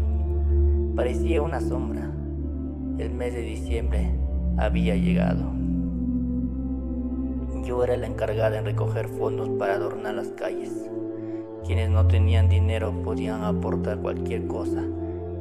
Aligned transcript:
Parecía 0.95 1.43
una 1.43 1.61
sombra, 1.61 2.16
el 2.99 3.11
mes 3.13 3.35
de 3.35 3.43
diciembre 3.43 4.11
había 4.57 4.97
llegado. 4.97 5.53
Yo 7.65 7.85
era 7.85 7.97
la 7.97 8.07
encargada 8.07 8.59
en 8.59 8.65
recoger 8.65 9.09
fondos 9.09 9.51
para 9.59 9.75
adornar 9.75 10.15
las 10.15 10.29
calles. 10.29 10.89
Quienes 11.67 11.91
no 11.91 12.07
tenían 12.07 12.49
dinero 12.49 13.03
podían 13.03 13.45
aportar 13.45 13.99
cualquier 13.99 14.47
cosa 14.47 14.83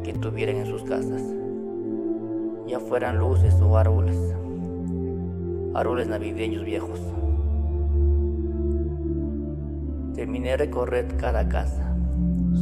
que 0.03 0.14
tuvieran 0.14 0.58
en 0.58 0.66
sus 0.66 0.83
casas, 0.83 1.22
ya 2.67 2.80
fueran 2.80 3.20
luces 3.20 3.53
o 3.61 3.78
árboles, 3.78 4.17
árboles 5.73 6.08
navideños 6.08 6.66
viejos. 6.66 7.00
Terminé 10.16 10.50
de 10.52 10.58
recorrer 10.58 11.16
cada 11.17 11.48
casa, 11.48 11.95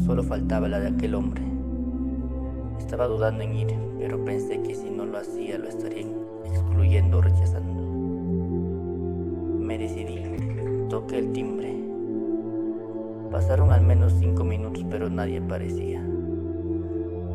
solo 0.05 0.23
faltaba 0.23 0.67
la 0.67 0.79
de 0.79 0.89
aquel 0.89 1.15
hombre. 1.15 1.41
Estaba 2.79 3.07
dudando 3.07 3.43
en 3.43 3.55
ir, 3.55 3.92
pero 4.03 4.21
pensé 4.25 4.61
que 4.61 4.75
si 4.75 4.89
no 4.89 5.05
lo 5.05 5.17
hacía 5.17 5.57
lo 5.57 5.69
estarían 5.69 6.09
excluyendo 6.43 7.19
o 7.19 7.21
rechazando. 7.21 7.81
Me 9.61 9.77
decidí, 9.77 10.21
toqué 10.89 11.19
el 11.19 11.31
timbre. 11.31 11.73
Pasaron 13.31 13.71
al 13.71 13.81
menos 13.81 14.11
cinco 14.19 14.43
minutos, 14.43 14.85
pero 14.89 15.09
nadie 15.09 15.37
aparecía. 15.37 16.05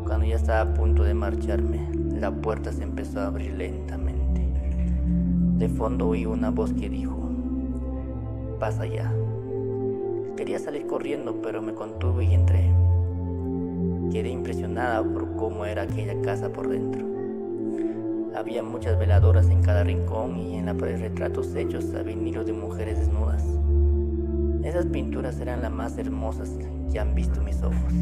Cuando 0.05 0.27
ya 0.27 0.35
estaba 0.35 0.61
a 0.61 0.73
punto 0.75 1.01
de 1.01 1.15
marcharme, 1.15 1.89
la 2.13 2.29
puerta 2.29 2.71
se 2.71 2.83
empezó 2.83 3.21
a 3.21 3.25
abrir 3.25 3.55
lentamente. 3.55 4.47
De 5.57 5.69
fondo 5.69 6.09
oí 6.09 6.27
una 6.27 6.51
voz 6.51 6.71
que 6.73 6.87
dijo, 6.87 7.31
pasa 8.59 8.85
ya. 8.85 9.11
Quería 10.37 10.59
salir 10.59 10.85
corriendo, 10.85 11.41
pero 11.41 11.63
me 11.63 11.73
contuve 11.73 12.25
y 12.25 12.35
entré. 12.35 12.68
Quedé 14.11 14.29
impresionada 14.29 15.03
por 15.03 15.35
cómo 15.35 15.65
era 15.65 15.83
aquella 15.83 16.19
casa 16.21 16.49
por 16.49 16.67
dentro. 16.67 17.05
Había 18.35 18.63
muchas 18.63 18.97
veladoras 18.97 19.49
en 19.49 19.61
cada 19.61 19.83
rincón 19.83 20.37
y 20.37 20.55
en 20.55 20.65
la 20.65 20.73
pared 20.73 20.99
retratos 20.99 21.53
hechos 21.55 21.93
a 21.93 22.01
vinilo 22.01 22.43
de 22.43 22.53
mujeres 22.53 22.97
desnudas. 22.97 23.43
Esas 24.63 24.87
pinturas 24.87 25.39
eran 25.39 25.61
las 25.61 25.71
más 25.71 25.97
hermosas 25.97 26.57
que 26.91 26.99
han 26.99 27.13
visto 27.13 27.41
mis 27.43 27.61
ojos. 27.61 27.93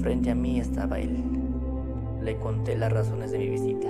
Frente 0.00 0.30
a 0.30 0.34
mí 0.34 0.58
estaba 0.58 0.98
él. 0.98 1.22
Le 2.22 2.38
conté 2.38 2.76
las 2.76 2.92
razones 2.92 3.30
de 3.30 3.38
mi 3.38 3.48
visita. 3.50 3.88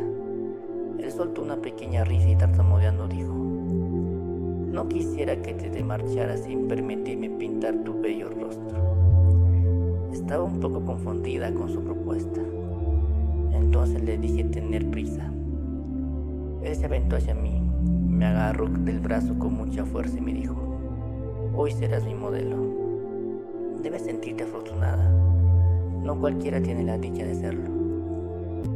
Él 0.98 1.12
soltó 1.12 1.42
una 1.42 1.56
pequeña 1.56 2.02
risa 2.04 2.28
y 2.28 2.36
tartamudeando 2.36 3.06
dijo, 3.06 3.32
no 3.32 4.88
quisiera 4.88 5.40
que 5.40 5.54
te 5.54 5.84
marcharas 5.84 6.40
sin 6.40 6.66
permitirme 6.66 7.30
pintar 7.30 7.76
tu 7.84 8.00
bello 8.00 8.30
rostro. 8.30 9.03
Estaba 10.14 10.44
un 10.44 10.60
poco 10.60 10.80
confundida 10.84 11.52
con 11.52 11.68
su 11.68 11.82
propuesta. 11.82 12.40
Entonces 13.52 14.00
le 14.04 14.16
dije 14.16 14.44
tener 14.44 14.88
prisa. 14.88 15.28
Él 16.62 16.76
se 16.76 16.86
aventó 16.86 17.16
hacia 17.16 17.34
mí, 17.34 17.60
me 18.08 18.24
agarró 18.24 18.68
del 18.68 19.00
brazo 19.00 19.36
con 19.36 19.54
mucha 19.54 19.84
fuerza 19.84 20.16
y 20.16 20.20
me 20.20 20.32
dijo, 20.32 20.54
hoy 21.56 21.72
serás 21.72 22.04
mi 22.04 22.14
modelo. 22.14 22.56
Debes 23.82 24.02
sentirte 24.02 24.44
afortunada. 24.44 25.10
No 26.04 26.16
cualquiera 26.20 26.62
tiene 26.62 26.84
la 26.84 26.96
dicha 26.96 27.24
de 27.24 27.34
serlo. 27.34 27.70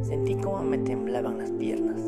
Sentí 0.01 0.35
cómo 0.35 0.61
me 0.61 0.77
temblaban 0.79 1.37
las 1.37 1.51
piernas. 1.51 2.01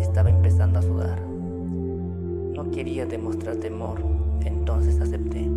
Estaba 0.00 0.30
empezando 0.30 0.78
a 0.78 0.82
sudar. 0.82 1.20
No 1.20 2.70
quería 2.70 3.06
demostrar 3.06 3.56
temor, 3.56 3.98
entonces 4.44 5.00
acepté. 5.00 5.50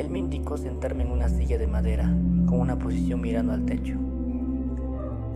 Él 0.00 0.08
me 0.08 0.18
indicó 0.18 0.56
sentarme 0.56 1.02
en 1.02 1.10
una 1.10 1.28
silla 1.28 1.58
de 1.58 1.66
madera, 1.66 2.04
con 2.46 2.60
una 2.60 2.78
posición 2.78 3.20
mirando 3.20 3.52
al 3.52 3.66
techo. 3.66 3.98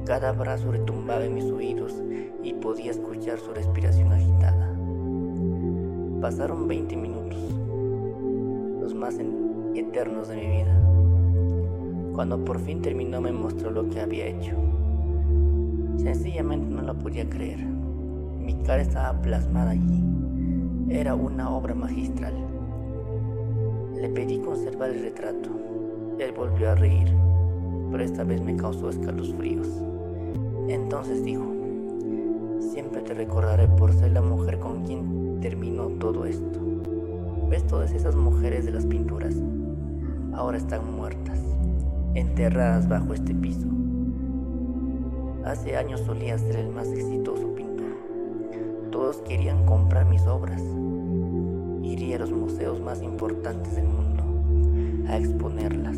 Cada 0.06 0.32
brazo 0.32 0.72
retumbaba 0.72 1.22
en 1.22 1.34
mis 1.34 1.44
oídos 1.44 1.92
y 2.42 2.54
podía 2.54 2.92
escuchar 2.92 3.38
su 3.38 3.52
respiración 3.52 4.10
agitada. 4.10 4.74
Pasaron 6.22 6.66
20 6.66 6.96
minutos, 6.96 7.38
los 8.80 8.94
más 8.94 9.18
eternos 9.74 10.28
de 10.28 10.36
mi 10.36 10.46
vida. 10.46 10.80
Cuando 12.14 12.42
por 12.42 12.58
fin 12.58 12.80
terminó 12.80 13.20
me 13.20 13.32
mostró 13.32 13.70
lo 13.70 13.90
que 13.90 14.00
había 14.00 14.24
hecho. 14.28 14.56
Sencillamente 15.98 16.74
no 16.74 16.80
lo 16.80 16.98
podía 16.98 17.28
creer. 17.28 17.58
Mi 17.58 18.54
cara 18.62 18.80
estaba 18.80 19.20
plasmada 19.20 19.72
allí. 19.72 20.02
Era 20.88 21.14
una 21.14 21.50
obra 21.50 21.74
magistral. 21.74 22.32
Le 24.04 24.10
pedí 24.10 24.38
conservar 24.38 24.90
el 24.90 25.00
retrato. 25.00 25.48
Él 26.18 26.32
volvió 26.32 26.68
a 26.68 26.74
reír, 26.74 27.10
pero 27.90 28.04
esta 28.04 28.22
vez 28.22 28.42
me 28.42 28.54
causó 28.54 28.90
escalofríos. 28.90 29.66
Entonces 30.68 31.24
dijo, 31.24 31.46
siempre 32.60 33.00
te 33.00 33.14
recordaré 33.14 33.66
por 33.66 33.94
ser 33.94 34.12
la 34.12 34.20
mujer 34.20 34.58
con 34.58 34.84
quien 34.84 35.40
terminó 35.40 35.86
todo 35.86 36.26
esto. 36.26 36.60
¿Ves 37.48 37.66
todas 37.66 37.92
esas 37.92 38.14
mujeres 38.14 38.66
de 38.66 38.72
las 38.72 38.84
pinturas? 38.84 39.36
Ahora 40.34 40.58
están 40.58 40.94
muertas, 40.94 41.40
enterradas 42.12 42.86
bajo 42.86 43.14
este 43.14 43.34
piso. 43.34 43.68
Hace 45.46 45.78
años 45.78 46.02
solía 46.02 46.36
ser 46.36 46.56
el 46.56 46.68
más 46.68 46.88
exitoso 46.88 47.54
pintor. 47.54 47.96
Todos 48.90 49.22
querían 49.22 49.64
comprar 49.64 50.04
mis 50.04 50.26
obras 50.26 50.60
iría 51.94 52.16
a 52.16 52.20
los 52.20 52.32
museos 52.32 52.80
más 52.80 53.02
importantes 53.02 53.76
del 53.76 53.84
mundo 53.84 54.03
a 55.08 55.18
exponerlas. 55.18 55.96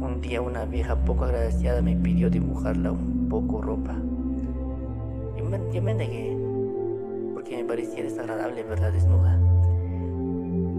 Un 0.00 0.20
día 0.20 0.40
una 0.40 0.64
vieja 0.64 0.96
poco 0.96 1.24
agradecida 1.24 1.80
me 1.82 1.96
pidió 1.96 2.28
dibujarla 2.28 2.92
un 2.92 3.28
poco 3.28 3.60
ropa. 3.60 3.96
Yo 5.38 5.44
me, 5.44 5.60
yo 5.72 5.82
me 5.82 5.94
negué 5.94 6.36
porque 7.32 7.56
me 7.56 7.64
parecía 7.64 8.02
desagradable 8.02 8.62
verla 8.64 8.90
desnuda. 8.90 9.38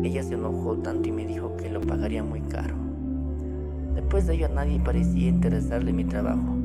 Ella 0.03 0.23
se 0.23 0.33
enojó 0.33 0.75
tanto 0.77 1.07
y 1.07 1.11
me 1.11 1.25
dijo 1.25 1.55
que 1.55 1.69
lo 1.69 1.81
pagaría 1.81 2.23
muy 2.23 2.41
caro. 2.41 2.75
Después 3.95 4.27
de 4.27 4.35
ello 4.35 4.47
a 4.47 4.49
nadie 4.49 4.79
parecía 4.79 5.29
interesarle 5.29 5.93
mi 5.93 6.03
trabajo. 6.03 6.57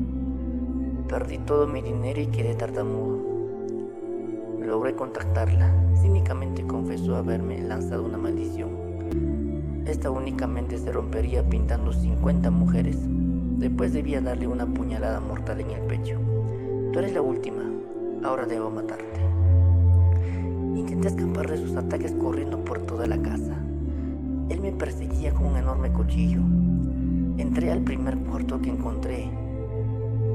Perdí 1.07 1.37
todo 1.39 1.65
mi 1.65 1.81
dinero 1.81 2.19
y 2.19 2.27
quedé 2.27 2.53
tartamudo. 2.55 3.19
Logré 4.59 4.93
contactarla. 4.93 5.71
Cínicamente 6.01 6.63
confesó 6.67 7.15
haberme 7.15 7.61
lanzado 7.61 8.03
una 8.03 8.17
maldición. 8.17 8.88
Esta 9.89 10.11
únicamente 10.11 10.77
se 10.77 10.91
rompería 10.91 11.41
pintando 11.41 11.91
50 11.91 12.51
mujeres. 12.51 12.95
Después 13.57 13.91
debía 13.91 14.21
darle 14.21 14.45
una 14.45 14.67
puñalada 14.67 15.19
mortal 15.19 15.61
en 15.61 15.71
el 15.71 15.81
pecho. 15.81 16.15
Tú 16.93 16.99
eres 16.99 17.11
la 17.11 17.23
última, 17.23 17.63
ahora 18.23 18.45
debo 18.45 18.69
matarte. 18.69 19.19
Intenté 20.75 21.07
escapar 21.07 21.49
de 21.49 21.57
sus 21.57 21.75
ataques 21.75 22.11
corriendo 22.11 22.63
por 22.63 22.85
toda 22.85 23.07
la 23.07 23.19
casa. 23.19 23.55
Él 24.49 24.61
me 24.61 24.71
perseguía 24.73 25.33
con 25.33 25.47
un 25.47 25.57
enorme 25.57 25.91
cuchillo. 25.91 26.41
Entré 27.39 27.71
al 27.71 27.81
primer 27.81 28.15
cuarto 28.19 28.61
que 28.61 28.69
encontré. 28.69 29.31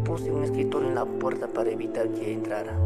Puse 0.05 0.33
un 0.33 0.43
escritorio 0.43 0.89
en 0.89 0.97
la 0.97 1.07
puerta 1.07 1.47
para 1.47 1.71
evitar 1.71 2.09
que 2.09 2.33
entrara. 2.33 2.77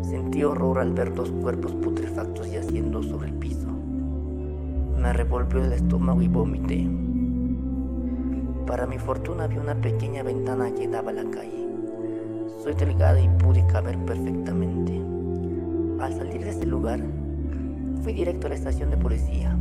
Sentí 0.00 0.42
horror 0.42 0.78
al 0.78 0.94
ver 0.94 1.14
dos 1.14 1.30
cuerpos 1.30 1.74
putrefactos 1.74 2.50
yaciendo 2.50 3.02
sobre 3.02 3.28
el 3.28 3.34
piso. 3.34 3.69
Me 5.00 5.14
revolvió 5.14 5.64
el 5.64 5.72
estómago 5.72 6.20
y 6.20 6.28
vomité. 6.28 6.86
Para 8.66 8.86
mi 8.86 8.98
fortuna 8.98 9.44
había 9.44 9.62
una 9.62 9.74
pequeña 9.74 10.22
ventana 10.22 10.74
que 10.74 10.88
daba 10.88 11.10
a 11.10 11.14
la 11.14 11.24
calle. 11.24 11.66
Soy 12.62 12.74
delgada 12.74 13.18
y 13.18 13.26
pude 13.42 13.66
caber 13.66 13.96
perfectamente. 14.04 15.00
Al 16.00 16.12
salir 16.12 16.44
de 16.44 16.50
ese 16.50 16.66
lugar, 16.66 17.00
fui 18.02 18.12
directo 18.12 18.46
a 18.46 18.50
la 18.50 18.56
estación 18.56 18.90
de 18.90 18.98
policía. 18.98 19.56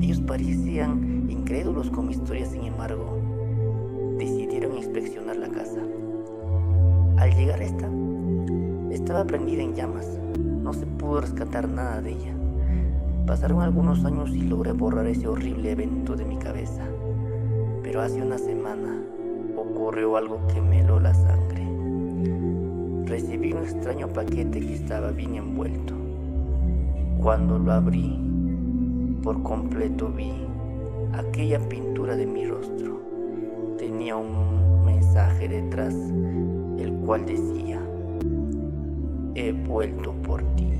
Ellos 0.00 0.22
parecían 0.22 1.28
incrédulos 1.28 1.90
con 1.90 2.06
mi 2.06 2.14
historia, 2.14 2.46
sin 2.46 2.64
embargo, 2.64 3.18
decidieron 4.16 4.78
inspeccionar 4.78 5.36
la 5.36 5.48
casa. 5.50 5.80
Al 7.18 7.36
llegar 7.36 7.60
a 7.60 7.64
esta, 7.64 7.90
estaba 8.90 9.26
prendida 9.26 9.62
en 9.62 9.74
llamas. 9.74 10.18
No 10.38 10.72
se 10.72 10.86
pudo 10.86 11.20
rescatar 11.20 11.68
nada 11.68 12.00
de 12.00 12.12
ella. 12.12 12.39
Pasaron 13.26 13.60
algunos 13.60 14.04
años 14.04 14.30
y 14.30 14.42
logré 14.42 14.72
borrar 14.72 15.06
ese 15.06 15.28
horrible 15.28 15.72
evento 15.72 16.16
de 16.16 16.24
mi 16.24 16.36
cabeza. 16.36 16.84
Pero 17.82 18.02
hace 18.02 18.20
una 18.22 18.38
semana 18.38 19.02
ocurrió 19.56 20.16
algo 20.16 20.40
que 20.48 20.60
me 20.60 20.80
heló 20.80 21.00
la 21.00 21.14
sangre. 21.14 21.66
Recibí 23.04 23.52
un 23.52 23.62
extraño 23.62 24.08
paquete 24.08 24.60
que 24.60 24.74
estaba 24.74 25.10
bien 25.10 25.36
envuelto. 25.36 25.94
Cuando 27.20 27.58
lo 27.58 27.72
abrí, 27.72 28.18
por 29.22 29.42
completo 29.42 30.08
vi 30.08 30.32
aquella 31.12 31.58
pintura 31.68 32.16
de 32.16 32.26
mi 32.26 32.46
rostro. 32.46 33.00
Tenía 33.78 34.16
un 34.16 34.84
mensaje 34.84 35.48
detrás, 35.48 35.94
el 36.78 36.92
cual 37.04 37.26
decía, 37.26 37.80
he 39.34 39.52
vuelto 39.52 40.12
por 40.22 40.42
ti. 40.54 40.79